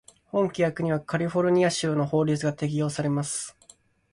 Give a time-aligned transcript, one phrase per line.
[0.25, 3.55] 本規約にはカリフォルニア州の法律が適用されます。